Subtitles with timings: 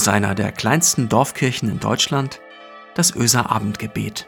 [0.00, 2.40] Aus einer der kleinsten Dorfkirchen in Deutschland,
[2.94, 4.26] das Öser Abendgebet.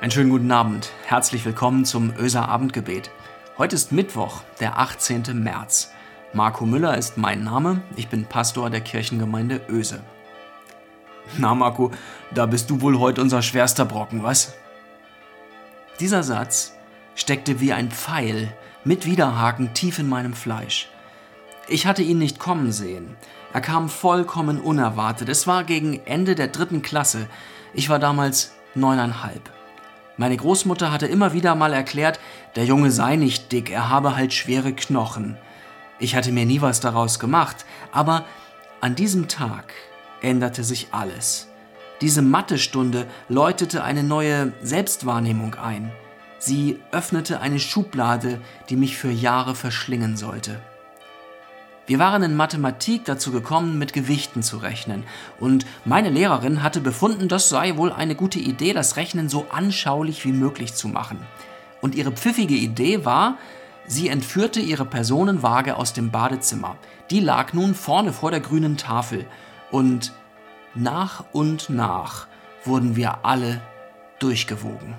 [0.00, 0.90] Einen schönen guten Abend.
[1.04, 3.12] Herzlich willkommen zum Öser Abendgebet.
[3.58, 5.40] Heute ist Mittwoch, der 18.
[5.40, 5.92] März.
[6.32, 7.80] Marco Müller ist mein Name.
[7.94, 10.00] Ich bin Pastor der Kirchengemeinde Öse.
[11.38, 11.92] Na, Marco,
[12.34, 14.56] da bist du wohl heute unser schwerster Brocken, was?
[16.00, 16.75] Dieser Satz
[17.16, 18.52] steckte wie ein Pfeil
[18.84, 20.88] mit Widerhaken tief in meinem Fleisch.
[21.66, 23.16] Ich hatte ihn nicht kommen sehen.
[23.52, 25.28] Er kam vollkommen unerwartet.
[25.28, 27.26] Es war gegen Ende der dritten Klasse.
[27.74, 29.50] Ich war damals neuneinhalb.
[30.16, 32.20] Meine Großmutter hatte immer wieder mal erklärt,
[32.54, 35.36] der Junge sei nicht dick, er habe halt schwere Knochen.
[35.98, 38.24] Ich hatte mir nie was daraus gemacht, aber
[38.80, 39.72] an diesem Tag
[40.22, 41.48] änderte sich alles.
[42.00, 45.92] Diese Mathestunde läutete eine neue Selbstwahrnehmung ein.
[46.38, 50.60] Sie öffnete eine Schublade, die mich für Jahre verschlingen sollte.
[51.86, 55.04] Wir waren in Mathematik dazu gekommen, mit Gewichten zu rechnen.
[55.38, 60.24] Und meine Lehrerin hatte befunden, das sei wohl eine gute Idee, das Rechnen so anschaulich
[60.24, 61.18] wie möglich zu machen.
[61.80, 63.38] Und ihre pfiffige Idee war,
[63.86, 66.76] sie entführte ihre Personenwaage aus dem Badezimmer.
[67.10, 69.24] Die lag nun vorne vor der grünen Tafel.
[69.70, 70.12] Und
[70.74, 72.26] nach und nach
[72.64, 73.60] wurden wir alle
[74.18, 74.94] durchgewogen.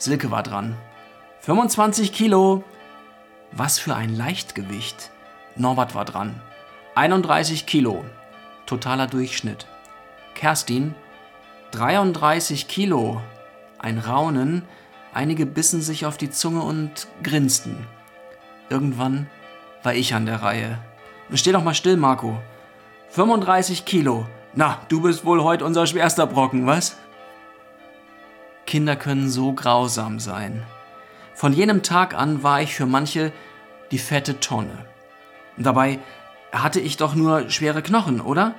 [0.00, 0.76] Silke war dran.
[1.40, 2.64] 25 Kilo.
[3.52, 5.10] Was für ein Leichtgewicht.
[5.56, 6.40] Norbert war dran.
[6.94, 8.02] 31 Kilo.
[8.64, 9.66] Totaler Durchschnitt.
[10.34, 10.94] Kerstin.
[11.72, 13.20] 33 Kilo.
[13.78, 14.62] Ein Raunen.
[15.12, 17.86] Einige bissen sich auf die Zunge und grinsten.
[18.70, 19.28] Irgendwann
[19.82, 20.78] war ich an der Reihe.
[21.34, 22.38] Steh doch mal still, Marco.
[23.10, 24.26] 35 Kilo.
[24.54, 26.96] Na, du bist wohl heute unser schwerster Brocken, was?
[28.70, 30.62] Kinder können so grausam sein.
[31.34, 33.32] Von jenem Tag an war ich für manche
[33.90, 34.86] die fette Tonne.
[35.56, 35.98] Dabei
[36.52, 38.54] hatte ich doch nur schwere Knochen, oder?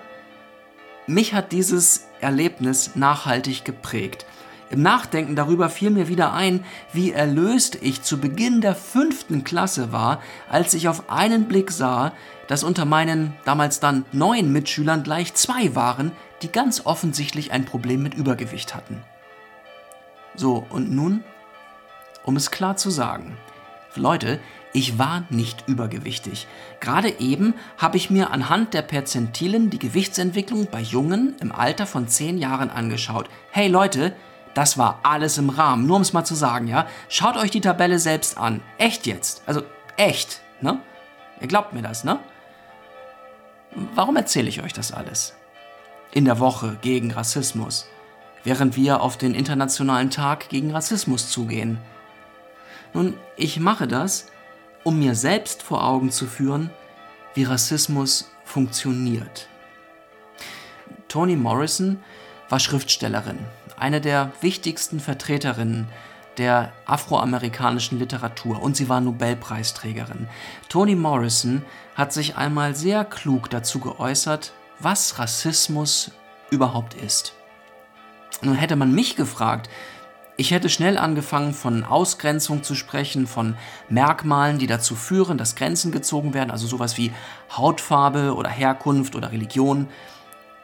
[1.08, 4.26] Mich hat dieses Erlebnis nachhaltig geprägt.
[4.70, 9.94] Im Nachdenken darüber fiel mir wieder ein, wie erlöst ich zu Beginn der fünften Klasse
[9.94, 12.12] war, als ich auf einen Blick sah,
[12.48, 18.04] dass unter meinen damals dann neun Mitschülern gleich zwei waren, die ganz offensichtlich ein Problem
[18.04, 19.02] mit Übergewicht hatten.
[20.36, 21.24] So, und nun,
[22.24, 23.38] um es klar zu sagen,
[23.96, 24.40] Leute,
[24.74, 26.48] ich war nicht übergewichtig.
[26.80, 32.08] Gerade eben habe ich mir anhand der Perzentilen die Gewichtsentwicklung bei Jungen im Alter von
[32.08, 33.30] 10 Jahren angeschaut.
[33.52, 34.16] Hey Leute,
[34.54, 36.88] das war alles im Rahmen, nur um es mal zu sagen, ja?
[37.10, 38.62] Schaut euch die Tabelle selbst an.
[38.78, 39.44] Echt jetzt.
[39.46, 39.64] Also
[39.98, 40.80] echt, ne?
[41.42, 42.20] Ihr glaubt mir das, ne?
[43.94, 45.36] Warum erzähle ich euch das alles?
[46.12, 47.88] In der Woche gegen Rassismus,
[48.44, 51.78] während wir auf den Internationalen Tag gegen Rassismus zugehen.
[52.94, 54.28] Nun, ich mache das,
[54.84, 56.70] um mir selbst vor Augen zu führen,
[57.34, 59.48] wie Rassismus funktioniert.
[61.08, 62.00] Toni Morrison
[62.50, 63.40] war Schriftstellerin,
[63.78, 65.88] eine der wichtigsten Vertreterinnen
[66.38, 70.28] der afroamerikanischen Literatur und sie war Nobelpreisträgerin.
[70.70, 71.62] Toni Morrison
[71.96, 76.12] hat sich einmal sehr klug dazu geäußert, was Rassismus
[76.50, 77.34] überhaupt ist.
[78.42, 79.70] Nun hätte man mich gefragt,
[80.38, 83.56] ich hätte schnell angefangen, von Ausgrenzung zu sprechen, von
[83.90, 87.12] Merkmalen, die dazu führen, dass Grenzen gezogen werden, also sowas wie
[87.56, 89.88] Hautfarbe oder Herkunft oder Religion.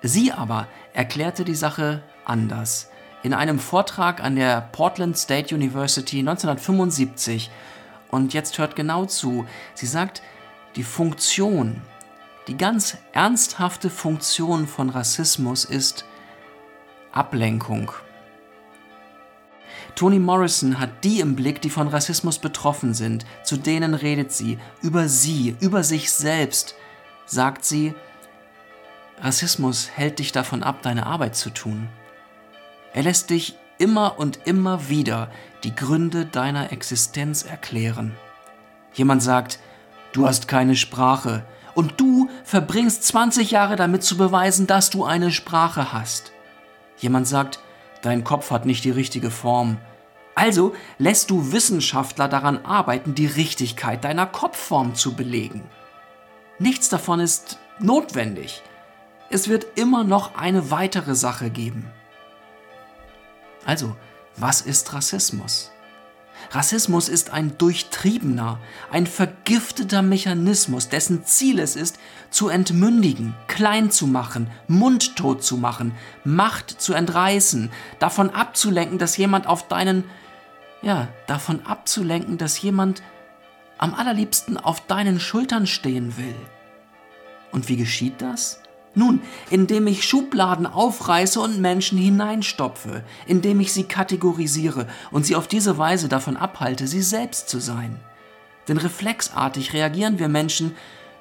[0.02, 2.90] Sie aber erklärte die Sache anders.
[3.22, 7.52] In einem Vortrag an der Portland State University 1975.
[8.10, 9.46] Und jetzt hört genau zu.
[9.76, 10.22] Sie sagt,
[10.76, 11.82] die Funktion,
[12.48, 16.06] die ganz ernsthafte Funktion von Rassismus ist
[17.18, 17.92] Ablenkung.
[19.96, 23.26] Toni Morrison hat die im Blick, die von Rassismus betroffen sind.
[23.44, 24.60] Zu denen redet sie.
[24.84, 26.76] Über sie, über sich selbst.
[27.26, 27.96] Sagt sie,
[29.20, 31.90] Rassismus hält dich davon ab, deine Arbeit zu tun.
[32.94, 35.32] Er lässt dich immer und immer wieder
[35.64, 38.16] die Gründe deiner Existenz erklären.
[38.94, 39.60] Jemand sagt,
[40.12, 41.44] du hast keine Sprache
[41.74, 46.32] und du verbringst 20 Jahre damit zu beweisen, dass du eine Sprache hast.
[46.98, 47.60] Jemand sagt,
[48.02, 49.78] dein Kopf hat nicht die richtige Form.
[50.36, 55.64] Also lässt du Wissenschaftler daran arbeiten, die Richtigkeit deiner Kopfform zu belegen.
[56.60, 58.62] Nichts davon ist notwendig.
[59.30, 61.92] Es wird immer noch eine weitere Sache geben.
[63.66, 63.96] Also,
[64.36, 65.72] was ist Rassismus?
[66.52, 68.60] Rassismus ist ein durchtriebener,
[68.92, 72.00] ein vergifteter Mechanismus, dessen Ziel es ist,
[72.30, 79.48] zu entmündigen, klein zu machen, mundtot zu machen, Macht zu entreißen, davon abzulenken, dass jemand
[79.48, 80.04] auf deinen
[80.82, 83.02] ja, davon abzulenken, dass jemand
[83.78, 86.36] am allerliebsten auf deinen Schultern stehen will.
[87.52, 88.62] Und wie geschieht das?
[88.96, 95.48] Nun, indem ich Schubladen aufreiße und Menschen hineinstopfe, indem ich sie kategorisiere und sie auf
[95.48, 98.00] diese Weise davon abhalte, sie selbst zu sein.
[98.68, 100.76] Denn reflexartig reagieren wir Menschen,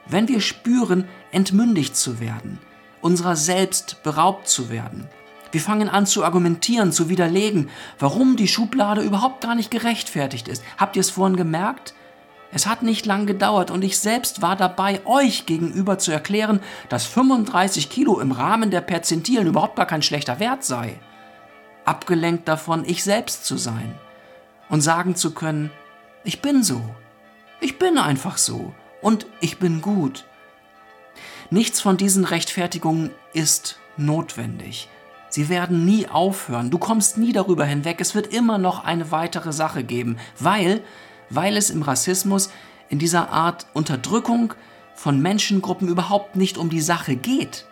[0.09, 2.59] wenn wir spüren, entmündigt zu werden,
[3.01, 5.09] unserer selbst beraubt zu werden.
[5.53, 10.63] Wir fangen an zu argumentieren, zu widerlegen, warum die Schublade überhaupt gar nicht gerechtfertigt ist.
[10.77, 11.95] Habt ihr es vorhin gemerkt?
[12.53, 17.05] Es hat nicht lang gedauert und ich selbst war dabei, euch gegenüber zu erklären, dass
[17.05, 20.99] 35 Kilo im Rahmen der Perzentilen überhaupt gar kein schlechter Wert sei.
[21.85, 23.99] Abgelenkt davon, ich selbst zu sein
[24.69, 25.71] und sagen zu können,
[26.25, 26.83] ich bin so.
[27.61, 30.25] Ich bin einfach so und ich bin gut.
[31.51, 34.89] Nichts von diesen Rechtfertigungen ist notwendig.
[35.29, 36.71] Sie werden nie aufhören.
[36.71, 38.01] Du kommst nie darüber hinweg.
[38.01, 40.83] Es wird immer noch eine weitere Sache geben, weil,
[41.31, 42.51] weil es im Rassismus
[42.89, 44.55] in dieser Art Unterdrückung
[44.95, 47.67] von Menschengruppen überhaupt nicht um die Sache geht.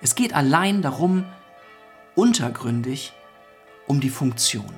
[0.00, 1.24] Es geht allein darum,
[2.14, 3.12] untergründig
[3.86, 4.72] um die Funktion.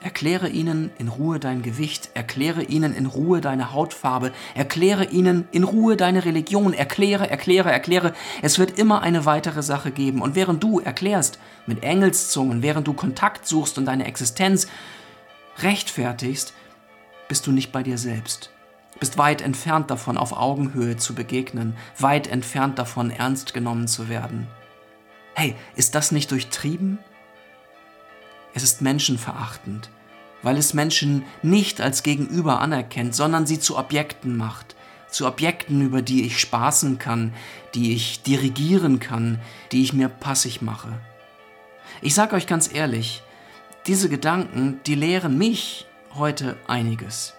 [0.00, 5.64] Erkläre ihnen in Ruhe dein Gewicht, erkläre ihnen in Ruhe deine Hautfarbe, erkläre ihnen in
[5.64, 8.12] Ruhe deine Religion, erkläre, erkläre, erkläre.
[8.42, 10.20] Es wird immer eine weitere Sache geben.
[10.20, 14.68] Und während du erklärst mit Engelszungen, während du Kontakt suchst und deine Existenz
[15.58, 16.54] rechtfertigst,
[17.28, 18.50] bist du nicht bei dir selbst.
[18.98, 24.46] Bist weit entfernt davon, auf Augenhöhe zu begegnen, weit entfernt davon, ernst genommen zu werden.
[25.34, 26.98] Hey, ist das nicht durchtrieben?
[28.54, 29.90] Es ist menschenverachtend,
[30.42, 34.76] weil es Menschen nicht als Gegenüber anerkennt, sondern sie zu Objekten macht,
[35.10, 37.34] zu Objekten, über die ich spaßen kann,
[37.74, 39.40] die ich dirigieren kann,
[39.72, 40.98] die ich mir passig mache.
[42.00, 43.22] Ich sage euch ganz ehrlich,
[43.86, 47.34] diese Gedanken, die lehren mich heute einiges.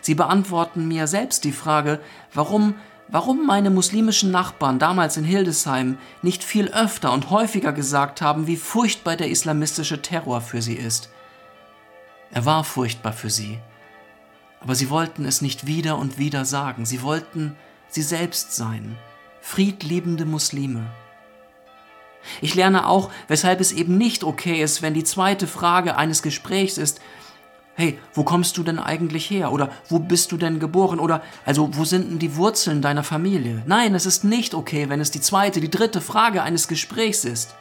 [0.00, 2.00] Sie beantworten mir selbst die Frage,
[2.32, 2.74] warum
[3.12, 8.56] warum meine muslimischen Nachbarn damals in Hildesheim nicht viel öfter und häufiger gesagt haben, wie
[8.56, 11.10] furchtbar der islamistische Terror für sie ist.
[12.32, 13.58] Er war furchtbar für sie,
[14.60, 17.54] aber sie wollten es nicht wieder und wieder sagen, sie wollten
[17.88, 18.96] sie selbst sein,
[19.42, 20.86] friedliebende Muslime.
[22.40, 26.78] Ich lerne auch, weshalb es eben nicht okay ist, wenn die zweite Frage eines Gesprächs
[26.78, 27.00] ist,
[27.74, 29.52] hey, wo kommst du denn eigentlich her?
[29.52, 31.00] Oder wo bist du denn geboren?
[31.00, 33.62] Oder also wo sind denn die Wurzeln deiner Familie?
[33.66, 37.54] Nein, es ist nicht okay, wenn es die zweite, die dritte Frage eines Gesprächs ist.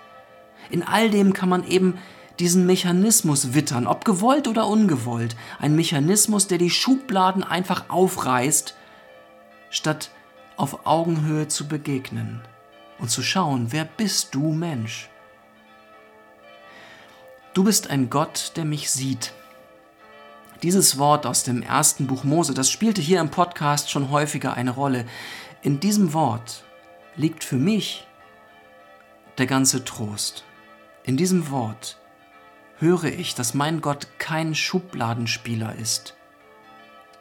[0.69, 1.97] In all dem kann man eben
[2.39, 5.35] diesen Mechanismus wittern, ob gewollt oder ungewollt.
[5.59, 8.75] Ein Mechanismus, der die Schubladen einfach aufreißt,
[9.69, 10.11] statt
[10.57, 12.41] auf Augenhöhe zu begegnen
[13.01, 15.09] und zu schauen, wer bist du Mensch?
[17.53, 19.33] Du bist ein Gott, der mich sieht
[20.63, 24.71] dieses Wort aus dem ersten Buch Mose, das spielte hier im Podcast schon häufiger eine
[24.71, 25.05] Rolle.
[25.63, 26.63] In diesem Wort
[27.15, 28.05] liegt für mich
[29.37, 30.43] der ganze Trost.
[31.03, 31.97] In diesem Wort
[32.77, 36.15] höre ich, dass mein Gott kein Schubladenspieler ist.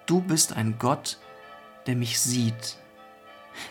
[0.05, 1.19] Du bist ein Gott,
[1.87, 2.77] der mich sieht,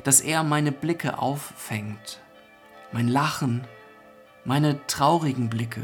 [0.03, 2.19] dass er meine Blicke auffängt,
[2.91, 3.65] mein Lachen,
[4.45, 5.81] meine traurigen Blicke,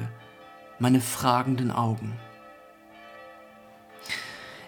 [0.80, 2.18] meine fragenden Augen.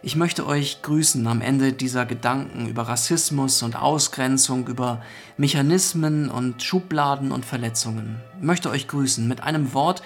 [0.04, 5.02] Ich möchte euch grüßen am Ende dieser Gedanken über Rassismus und Ausgrenzung, über
[5.38, 8.22] Mechanismen und Schubladen und Verletzungen.
[8.38, 10.04] Ich möchte euch grüßen mit einem Wort,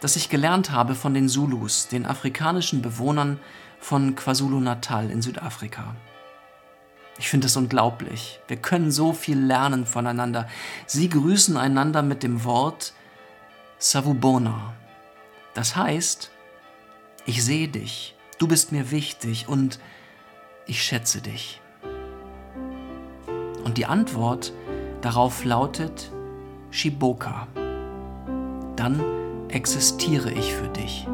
[0.00, 3.38] das ich gelernt habe von den Zulus, den afrikanischen Bewohnern
[3.78, 5.94] von KwaZulu-Natal in Südafrika.
[7.20, 8.40] Ich finde es unglaublich.
[8.48, 10.48] Wir können so viel lernen voneinander.
[10.86, 12.94] Sie grüßen einander mit dem Wort
[13.78, 14.74] Savubona.
[15.54, 16.32] Das heißt,
[17.26, 19.78] ich sehe dich Du bist mir wichtig und
[20.66, 21.60] ich schätze dich.
[23.64, 24.54] Und die Antwort
[25.02, 26.10] darauf lautet
[26.70, 27.46] Shiboka.
[28.76, 29.04] Dann
[29.50, 31.06] existiere ich für dich.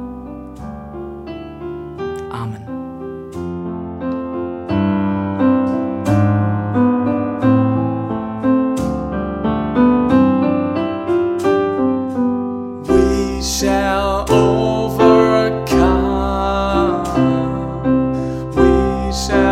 [19.16, 19.46] shine.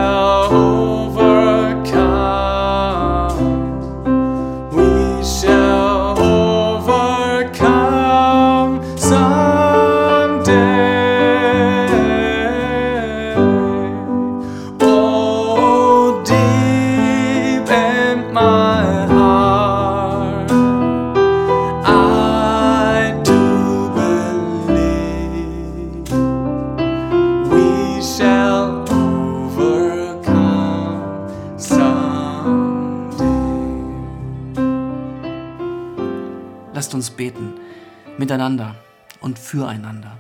[38.24, 38.74] Miteinander
[39.20, 40.18] und füreinander.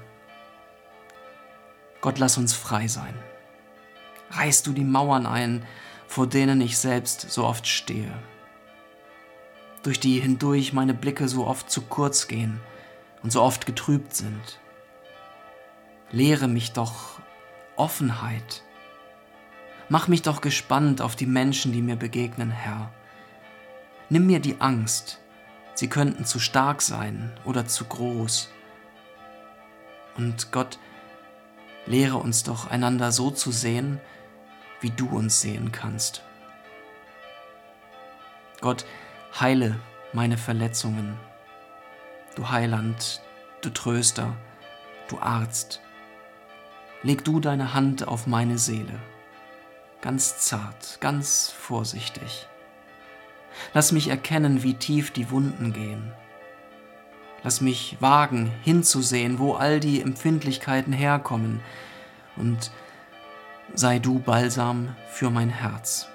[2.02, 3.14] Gott, lass uns frei sein.
[4.30, 5.64] Reißt du die Mauern ein,
[6.06, 8.12] vor denen ich selbst so oft stehe,
[9.82, 12.60] durch die hindurch meine Blicke so oft zu kurz gehen
[13.22, 14.60] und so oft getrübt sind.
[16.10, 17.20] Lehre mich doch
[17.76, 18.62] Offenheit.
[19.88, 22.92] Mach mich doch gespannt auf die Menschen, die mir begegnen, Herr.
[24.10, 25.23] Nimm mir die Angst,
[25.74, 28.50] sie könnten zu stark sein oder zu groß.
[30.16, 30.78] Und Gott,
[31.86, 34.00] lehre uns doch einander so zu sehen,
[34.80, 36.22] wie du uns sehen kannst.
[38.60, 38.84] Gott,
[39.38, 39.78] heile
[40.12, 41.18] meine Verletzungen.
[42.36, 43.20] Du Heiland,
[43.60, 44.34] du Tröster,
[45.08, 45.80] du Arzt.
[47.02, 48.98] Leg du deine Hand auf meine Seele,
[50.00, 52.48] ganz zart, ganz vorsichtig.
[53.72, 56.12] Lass mich erkennen, wie tief die Wunden gehen.
[57.42, 61.60] Lass mich wagen, hinzusehen, wo all die Empfindlichkeiten herkommen
[62.36, 62.70] und
[63.74, 66.08] sei du Balsam für mein Herz.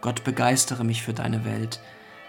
[0.00, 1.80] Gott begeistere mich für deine Welt,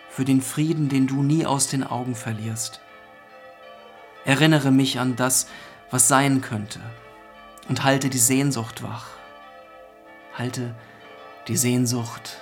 [0.10, 2.82] für den Frieden, den du nie aus den Augen verlierst.
[4.24, 5.48] Erinnere mich an das,
[5.92, 6.80] was sein könnte,
[7.68, 9.08] und halte die Sehnsucht wach.
[10.38, 10.76] Halte
[11.48, 12.42] die Sehnsucht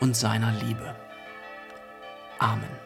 [0.00, 0.94] und seiner Liebe.
[2.38, 2.85] Amen.